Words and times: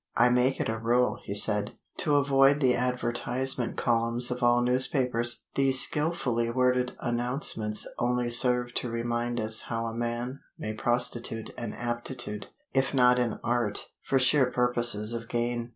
"I 0.17 0.29
make 0.29 0.59
it 0.59 0.67
a 0.67 0.79
rule," 0.79 1.19
he 1.21 1.35
said, 1.35 1.73
"to 1.97 2.15
avoid 2.15 2.59
the 2.59 2.73
advertisement 2.73 3.77
columns 3.77 4.31
of 4.31 4.41
all 4.41 4.61
newspapers. 4.63 5.45
These 5.53 5.79
skilfully 5.83 6.49
worded 6.49 6.93
announcements 7.01 7.85
only 7.99 8.31
serve 8.31 8.73
to 8.77 8.89
remind 8.89 9.39
us 9.39 9.61
how 9.61 9.85
a 9.85 9.93
man 9.93 10.39
may 10.57 10.73
prostitute 10.73 11.53
an 11.55 11.73
aptitude, 11.73 12.47
if 12.73 12.95
not 12.95 13.19
an 13.19 13.39
art, 13.43 13.89
for 14.01 14.17
sheer 14.17 14.47
purposes 14.49 15.13
of 15.13 15.29
gain. 15.29 15.69